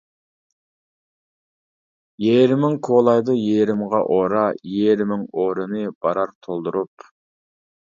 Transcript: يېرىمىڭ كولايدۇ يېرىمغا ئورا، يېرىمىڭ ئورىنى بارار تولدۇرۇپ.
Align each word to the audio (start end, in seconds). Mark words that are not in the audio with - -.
يېرىمىڭ 2.25 2.79
كولايدۇ 2.89 3.37
يېرىمغا 3.41 4.01
ئورا، 4.17 4.49
يېرىمىڭ 4.79 5.29
ئورىنى 5.31 5.87
بارار 6.07 6.37
تولدۇرۇپ. 6.51 7.11